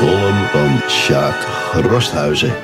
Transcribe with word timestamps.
column 0.00 0.46
van 0.46 0.88
Sjaak 0.88 1.46
Rosthuizen. 1.72 2.54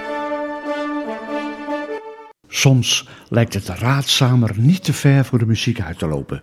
Soms 2.48 3.08
lijkt 3.28 3.54
het 3.54 3.68
raadzamer 3.68 4.50
niet 4.56 4.84
te 4.84 4.92
ver 4.92 5.24
voor 5.24 5.38
de 5.38 5.46
muziek 5.46 5.80
uit 5.80 5.98
te 5.98 6.06
lopen. 6.06 6.42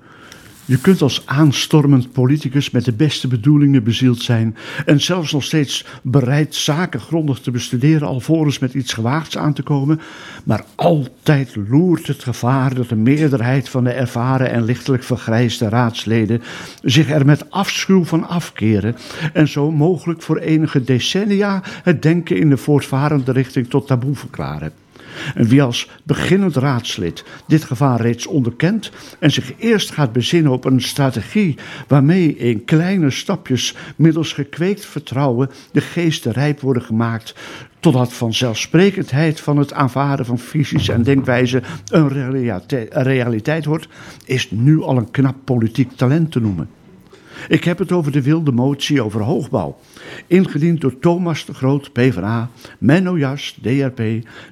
Je 0.65 0.77
kunt 0.77 1.01
als 1.01 1.21
aanstormend 1.25 2.11
politicus 2.11 2.69
met 2.69 2.85
de 2.85 2.93
beste 2.93 3.27
bedoelingen 3.27 3.83
bezield 3.83 4.21
zijn 4.21 4.55
en 4.85 5.01
zelfs 5.01 5.31
nog 5.31 5.43
steeds 5.43 5.85
bereid 6.01 6.55
zaken 6.55 6.99
grondig 6.99 7.39
te 7.39 7.51
bestuderen 7.51 8.07
alvorens 8.07 8.59
met 8.59 8.73
iets 8.73 8.93
gewaagds 8.93 9.37
aan 9.37 9.53
te 9.53 9.63
komen, 9.63 10.01
maar 10.43 10.65
altijd 10.75 11.55
loert 11.69 12.07
het 12.07 12.23
gevaar 12.23 12.73
dat 12.73 12.89
de 12.89 12.95
meerderheid 12.95 13.69
van 13.69 13.83
de 13.83 13.91
ervaren 13.91 14.51
en 14.51 14.63
lichtelijk 14.63 15.03
vergrijsde 15.03 15.69
raadsleden 15.69 16.41
zich 16.81 17.09
er 17.09 17.25
met 17.25 17.51
afschuw 17.51 18.03
van 18.03 18.27
afkeren 18.27 18.95
en 19.33 19.47
zo 19.47 19.71
mogelijk 19.71 20.21
voor 20.21 20.37
enige 20.37 20.83
decennia 20.83 21.61
het 21.83 22.01
denken 22.01 22.37
in 22.37 22.49
de 22.49 22.57
voortvarende 22.57 23.31
richting 23.31 23.69
tot 23.69 23.87
taboe 23.87 24.15
verklaren. 24.15 24.82
En 25.35 25.47
wie 25.47 25.61
als 25.61 25.89
beginnend 26.03 26.55
raadslid 26.55 27.23
dit 27.47 27.63
gevaar 27.63 28.01
reeds 28.01 28.27
onderkent 28.27 28.91
en 29.19 29.31
zich 29.31 29.53
eerst 29.57 29.91
gaat 29.91 30.11
bezinnen 30.11 30.51
op 30.51 30.65
een 30.65 30.81
strategie 30.81 31.57
waarmee 31.87 32.37
in 32.37 32.65
kleine 32.65 33.09
stapjes 33.09 33.75
middels 33.95 34.33
gekweekt 34.33 34.85
vertrouwen 34.85 35.49
de 35.71 35.81
geesten 35.81 36.31
rijp 36.31 36.59
worden 36.59 36.83
gemaakt 36.83 37.35
totdat 37.79 38.13
vanzelfsprekendheid 38.13 39.39
van 39.39 39.57
het 39.57 39.73
aanvaarden 39.73 40.25
van 40.25 40.39
visies 40.39 40.87
en 40.87 41.03
denkwijzen 41.03 41.63
een 41.89 42.07
realiteit 42.89 43.65
wordt, 43.65 43.87
is 44.25 44.51
nu 44.51 44.81
al 44.81 44.97
een 44.97 45.11
knap 45.11 45.35
politiek 45.43 45.91
talent 45.91 46.31
te 46.31 46.39
noemen. 46.39 46.69
Ik 47.47 47.63
heb 47.63 47.77
het 47.77 47.91
over 47.91 48.11
de 48.11 48.21
wilde 48.21 48.51
motie 48.51 49.01
over 49.01 49.21
hoogbouw. 49.21 49.79
Ingediend 50.27 50.81
door 50.81 50.99
Thomas 50.99 51.45
de 51.45 51.53
Groot, 51.53 51.91
PvdA, 51.93 52.49
Menno 52.79 53.17
Jas, 53.17 53.57
DRP, 53.61 54.01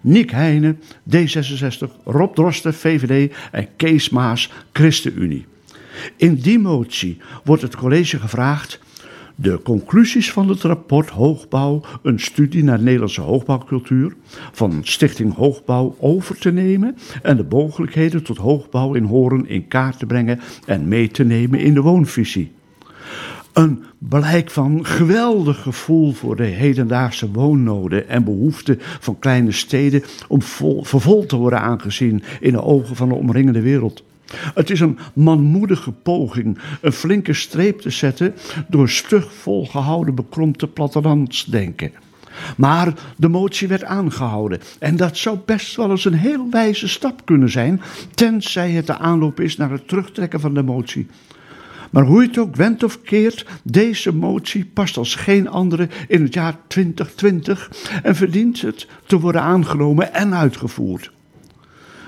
Nick 0.01 0.31
Heijnen, 0.31 0.79
D66, 1.15 2.03
Rob 2.03 2.35
Drosten, 2.35 2.73
VVD 2.73 3.33
en 3.51 3.67
Kees 3.75 4.09
Maas, 4.09 4.51
ChristenUnie. 4.71 5.45
In 6.15 6.35
die 6.35 6.59
motie 6.59 7.17
wordt 7.43 7.61
het 7.61 7.75
college 7.75 8.19
gevraagd 8.19 8.79
de 9.41 9.61
conclusies 9.63 10.31
van 10.31 10.49
het 10.49 10.61
rapport 10.61 11.09
Hoogbouw, 11.09 11.81
een 12.03 12.19
studie 12.19 12.63
naar 12.63 12.81
Nederlandse 12.81 13.21
hoogbouwcultuur, 13.21 14.15
van 14.51 14.79
Stichting 14.83 15.35
Hoogbouw 15.35 15.95
over 15.99 16.37
te 16.37 16.51
nemen 16.51 16.97
en 17.21 17.37
de 17.37 17.45
mogelijkheden 17.49 18.23
tot 18.23 18.37
hoogbouw 18.37 18.93
in 18.93 19.03
Horen 19.03 19.47
in 19.47 19.67
kaart 19.67 19.99
te 19.99 20.05
brengen 20.05 20.39
en 20.65 20.87
mee 20.87 21.07
te 21.07 21.23
nemen 21.23 21.59
in 21.59 21.73
de 21.73 21.81
woonvisie. 21.81 22.51
Een 23.53 23.83
blijk 23.97 24.51
van 24.51 24.85
geweldig 24.85 25.61
gevoel 25.61 26.13
voor 26.13 26.35
de 26.35 26.43
hedendaagse 26.43 27.31
woonnoden 27.31 28.09
en 28.09 28.23
behoeften 28.23 28.79
van 28.79 29.19
kleine 29.19 29.51
steden 29.51 30.03
om 30.27 30.41
vol, 30.41 30.83
vervol 30.83 31.25
te 31.25 31.35
worden 31.35 31.61
aangezien 31.61 32.23
in 32.39 32.51
de 32.51 32.63
ogen 32.63 32.95
van 32.95 33.09
de 33.09 33.15
omringende 33.15 33.61
wereld. 33.61 34.03
Het 34.53 34.69
is 34.69 34.79
een 34.79 34.97
manmoedige 35.13 35.91
poging 35.91 36.57
een 36.81 36.91
flinke 36.91 37.33
streep 37.33 37.79
te 37.81 37.89
zetten 37.89 38.33
door 38.67 38.89
stug 38.89 39.33
volgehouden 39.33 40.15
bekromte 40.15 40.67
plattelandsdenken. 40.67 41.91
Maar 42.57 42.93
de 43.17 43.27
motie 43.27 43.67
werd 43.67 43.83
aangehouden 43.83 44.59
en 44.79 44.95
dat 44.95 45.17
zou 45.17 45.37
best 45.45 45.75
wel 45.75 45.89
eens 45.89 46.05
een 46.05 46.13
heel 46.13 46.47
wijze 46.49 46.87
stap 46.87 47.25
kunnen 47.25 47.49
zijn, 47.49 47.81
tenzij 48.13 48.71
het 48.71 48.87
de 48.87 48.97
aanloop 48.97 49.39
is 49.39 49.57
naar 49.57 49.71
het 49.71 49.87
terugtrekken 49.87 50.39
van 50.39 50.53
de 50.53 50.63
motie. 50.63 51.07
Maar 51.91 52.05
hoe 52.05 52.21
je 52.21 52.27
het 52.27 52.37
ook 52.37 52.55
wendt 52.55 52.83
of 52.83 53.01
keert, 53.01 53.45
deze 53.63 54.13
motie 54.13 54.65
past 54.65 54.97
als 54.97 55.15
geen 55.15 55.49
andere 55.49 55.89
in 56.07 56.23
het 56.23 56.33
jaar 56.33 56.57
2020 56.67 57.71
en 58.03 58.15
verdient 58.15 58.61
het 58.61 58.87
te 59.05 59.19
worden 59.19 59.41
aangenomen 59.41 60.13
en 60.13 60.33
uitgevoerd. 60.33 61.11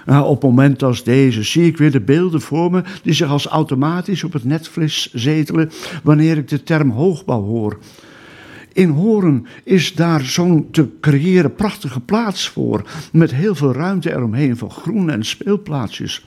Nou, 0.06 0.26
op 0.26 0.44
moment 0.44 0.84
als 0.84 1.04
deze 1.04 1.44
zie 1.44 1.66
ik 1.66 1.78
weer 1.78 1.92
de 1.92 2.02
beelden 2.02 2.42
voor 2.42 2.72
me 2.72 2.84
die 3.04 3.14
zich 3.14 3.30
als 3.30 3.46
automatisch 3.46 4.24
op 4.24 4.34
het 4.34 4.44
netvlies 4.44 5.14
zetelen 5.14 5.72
wanneer 6.04 6.38
ik 6.38 6.48
de 6.48 6.64
term 6.64 6.90
hoogbouw 6.90 7.42
hoor. 7.42 7.80
In 8.74 8.90
Horen 8.90 9.46
is 9.64 9.96
daar 9.96 10.22
zo'n 10.22 10.68
te 10.72 10.88
creëren 11.02 11.56
prachtige 11.56 12.00
plaats 12.00 12.50
voor, 12.50 12.84
met 13.12 13.34
heel 13.34 13.56
veel 13.56 13.74
ruimte 13.74 14.12
eromheen 14.12 14.58
van 14.58 14.72
groen 14.72 15.10
en 15.10 15.26
speelplaatsjes. 15.26 16.26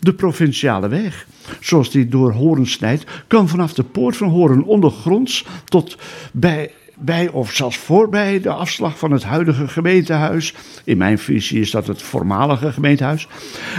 De 0.00 0.12
provinciale 0.12 0.88
weg, 0.88 1.26
zoals 1.60 1.90
die 1.90 2.08
door 2.08 2.32
Horen 2.32 2.66
snijdt, 2.66 3.04
kan 3.26 3.48
vanaf 3.48 3.72
de 3.72 3.82
poort 3.82 4.16
van 4.16 4.28
Horen 4.28 4.62
ondergronds 4.62 5.44
tot 5.64 5.96
bij 6.32 6.70
bij 7.00 7.28
of 7.28 7.52
zelfs 7.52 7.76
voorbij 7.76 8.40
de 8.40 8.50
afslag 8.50 8.98
van 8.98 9.10
het 9.10 9.22
huidige 9.22 9.68
gemeentehuis. 9.68 10.54
In 10.84 10.98
mijn 10.98 11.18
visie 11.18 11.60
is 11.60 11.70
dat 11.70 11.86
het 11.86 12.02
voormalige 12.02 12.72
gemeentehuis. 12.72 13.28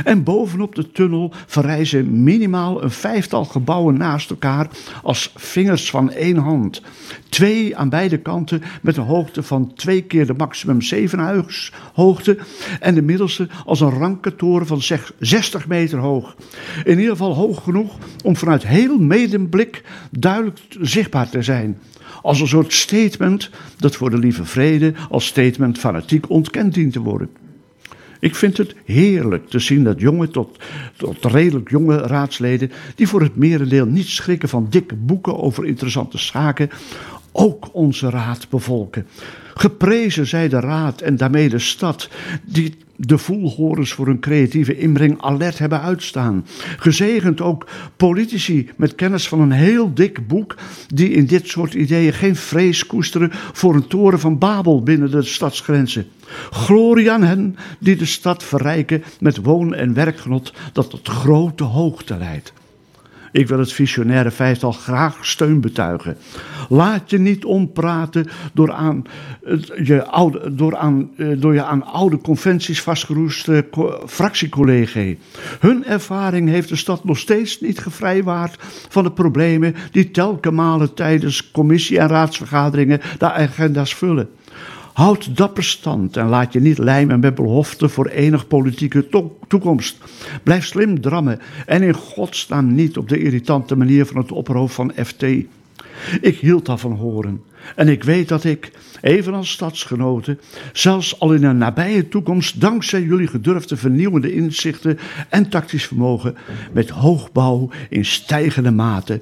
En 0.03 0.23
bovenop 0.23 0.75
de 0.75 0.91
tunnel 0.91 1.33
verrijzen 1.45 2.23
minimaal 2.23 2.83
een 2.83 2.91
vijftal 2.91 3.45
gebouwen 3.45 3.97
naast 3.97 4.29
elkaar 4.29 4.67
als 5.03 5.31
vingers 5.35 5.89
van 5.89 6.11
één 6.11 6.37
hand. 6.37 6.81
Twee 7.29 7.77
aan 7.77 7.89
beide 7.89 8.17
kanten 8.17 8.61
met 8.81 8.97
een 8.97 9.03
hoogte 9.03 9.43
van 9.43 9.73
twee 9.73 10.01
keer 10.01 10.25
de 10.25 10.33
maximum 10.33 10.81
zevenhuishoogte. 10.81 12.37
En 12.79 12.95
de 12.95 13.01
middelste 13.01 13.47
als 13.65 13.81
een 13.81 13.89
ranke 13.89 14.35
toren 14.35 14.67
van 14.67 14.81
60 15.19 15.67
meter 15.67 15.99
hoog. 15.99 16.35
In 16.83 16.97
ieder 16.97 17.11
geval 17.11 17.35
hoog 17.35 17.63
genoeg 17.63 17.97
om 18.23 18.35
vanuit 18.35 18.67
heel 18.67 18.97
medemblik 18.97 19.83
duidelijk 20.11 20.59
zichtbaar 20.79 21.29
te 21.29 21.41
zijn 21.41 21.77
als 22.21 22.41
een 22.41 22.47
soort 22.47 22.73
statement 22.73 23.49
dat 23.77 23.95
voor 23.95 24.09
de 24.09 24.17
lieve 24.17 24.45
vrede 24.45 24.93
als 25.09 25.25
statement 25.25 25.77
fanatiek 25.77 26.29
ontkend 26.29 26.73
dient 26.73 26.93
te 26.93 26.99
worden. 26.99 27.29
Ik 28.19 28.35
vind 28.35 28.57
het 28.57 28.75
heerlijk 28.85 29.49
te 29.49 29.59
zien 29.59 29.83
dat 29.83 29.99
jonge 29.99 30.27
tot, 30.27 30.59
tot 30.97 31.25
redelijk 31.25 31.69
jonge 31.69 31.97
raadsleden, 31.97 32.71
die 32.95 33.07
voor 33.07 33.21
het 33.21 33.35
merendeel 33.35 33.85
niet 33.85 34.07
schrikken 34.07 34.49
van 34.49 34.67
dikke 34.69 34.95
boeken 34.95 35.39
over 35.39 35.65
interessante 35.65 36.17
zaken, 36.17 36.69
ook 37.31 37.69
onze 37.73 38.09
raad 38.09 38.49
bevolken. 38.49 39.07
Geprezen 39.53 40.27
zij 40.27 40.49
de 40.49 40.59
raad 40.59 41.01
en 41.01 41.17
daarmee 41.17 41.49
de 41.49 41.59
stad, 41.59 42.09
die 42.43 42.75
de 43.05 43.17
voelhorens 43.17 43.93
voor 43.93 44.05
hun 44.05 44.19
creatieve 44.19 44.77
inbreng 44.77 45.21
alert 45.21 45.57
hebben 45.57 45.81
uitstaan. 45.81 46.45
Gezegend 46.77 47.41
ook 47.41 47.67
politici 47.97 48.69
met 48.75 48.95
kennis 48.95 49.27
van 49.27 49.39
een 49.39 49.51
heel 49.51 49.93
dik 49.93 50.27
boek, 50.27 50.55
die 50.87 51.09
in 51.09 51.25
dit 51.25 51.47
soort 51.47 51.73
ideeën 51.73 52.13
geen 52.13 52.35
vrees 52.35 52.85
koesteren 52.85 53.29
voor 53.31 53.75
een 53.75 53.87
toren 53.87 54.19
van 54.19 54.37
Babel 54.37 54.83
binnen 54.83 55.11
de 55.11 55.21
stadsgrenzen. 55.21 56.07
Glorie 56.49 57.11
aan 57.11 57.23
hen 57.23 57.55
die 57.79 57.95
de 57.95 58.05
stad 58.05 58.43
verrijken 58.43 59.03
met 59.19 59.37
woon- 59.37 59.73
en 59.73 59.93
werkgenot 59.93 60.53
dat 60.73 60.89
tot 60.89 61.07
grote 61.07 61.63
hoogte 61.63 62.17
leidt. 62.17 62.53
Ik 63.31 63.47
wil 63.47 63.59
het 63.59 63.73
visionaire 63.73 64.31
vijftal 64.31 64.71
graag 64.71 65.25
steun 65.25 65.61
betuigen. 65.61 66.17
Laat 66.69 67.09
je 67.09 67.17
niet 67.17 67.45
ompraten 67.45 68.27
door, 68.53 68.71
aan, 68.71 69.03
je, 69.83 70.05
oude, 70.05 70.55
door, 70.55 70.77
aan, 70.77 71.09
eh, 71.17 71.27
door 71.37 71.53
je 71.53 71.63
aan 71.63 71.85
oude 71.85 72.17
conventies 72.17 72.81
vastgeroeste 72.81 73.65
fractiecollega's. 74.07 75.15
Hun 75.59 75.85
ervaring 75.85 76.49
heeft 76.49 76.69
de 76.69 76.75
stad 76.75 77.03
nog 77.03 77.17
steeds 77.17 77.59
niet 77.59 77.79
gevrijwaard 77.79 78.55
van 78.89 79.03
de 79.03 79.11
problemen 79.11 79.75
die 79.91 80.11
telkens 80.11 80.55
malen 80.55 80.93
tijdens 80.93 81.51
commissie- 81.51 81.99
en 81.99 82.07
raadsvergaderingen 82.07 83.01
de 83.17 83.31
agenda's 83.31 83.95
vullen. 83.95 84.29
Houd 84.93 85.37
dapper 85.37 85.63
stand 85.63 86.17
en 86.17 86.27
laat 86.27 86.53
je 86.53 86.59
niet 86.59 86.77
lijmen 86.77 87.19
met 87.19 87.35
beloften 87.35 87.89
voor 87.89 88.07
enig 88.07 88.47
politieke 88.47 89.07
toekomst. 89.47 89.97
Blijf 90.43 90.65
slim 90.65 91.01
drammen 91.01 91.39
en 91.65 91.81
in 91.81 91.93
godsnaam 91.93 92.75
niet 92.75 92.97
op 92.97 93.09
de 93.09 93.19
irritante 93.19 93.75
manier 93.75 94.05
van 94.05 94.17
het 94.17 94.31
opperhoofd 94.31 94.75
van 94.75 94.93
FT. 95.05 95.23
Ik 96.21 96.37
hield 96.39 96.65
daarvan 96.65 96.91
horen. 96.91 97.41
En 97.75 97.87
ik 97.87 98.03
weet 98.03 98.27
dat 98.27 98.43
ik, 98.43 98.71
evenals 99.01 99.51
stadsgenoten, 99.51 100.39
zelfs 100.73 101.19
al 101.19 101.33
in 101.33 101.43
een 101.43 101.57
nabije 101.57 102.07
toekomst, 102.07 102.61
dankzij 102.61 103.01
jullie 103.01 103.27
gedurfde 103.27 103.77
vernieuwende 103.77 104.33
inzichten 104.33 104.99
en 105.29 105.49
tactisch 105.49 105.85
vermogen, 105.85 106.35
met 106.71 106.89
hoogbouw 106.89 107.69
in 107.89 108.05
stijgende 108.05 108.71
mate 108.71 109.21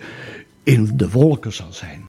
in 0.63 0.91
de 0.93 1.09
wolken 1.09 1.53
zal 1.53 1.73
zijn. 1.73 2.07